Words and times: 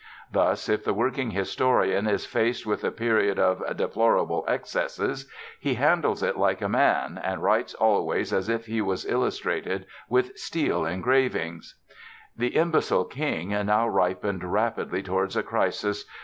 Thus, 0.31 0.67
if 0.67 0.83
the 0.83 0.95
working 0.95 1.29
historian 1.29 2.07
is 2.07 2.25
faced 2.25 2.65
with 2.65 2.83
a 2.83 2.89
period 2.89 3.37
of 3.37 3.61
"deplorable 3.77 4.43
excesses," 4.47 5.29
he 5.59 5.75
handles 5.75 6.23
it 6.23 6.39
like 6.39 6.59
a 6.59 6.67
man, 6.67 7.21
and 7.23 7.43
writes 7.43 7.75
always 7.75 8.33
as 8.33 8.49
if 8.49 8.65
he 8.65 8.81
was 8.81 9.05
illustrated 9.05 9.85
with 10.09 10.35
steel 10.39 10.85
engravings: 10.85 11.75
The 12.35 12.55
imbecile 12.55 13.05
king 13.05 13.49
now 13.49 13.87
ripened 13.87 14.43
rapidly 14.51 15.03
towards 15.03 15.37
a 15.37 15.43
crisis. 15.43 16.03